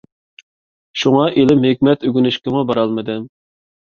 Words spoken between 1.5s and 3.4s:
ھېكمەت ئۆگىنىشكىمۇ بارالمىدىم.